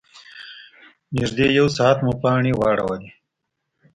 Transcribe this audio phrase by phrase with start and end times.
[1.17, 3.09] نږدې یو ساعت مو پانې واړولې.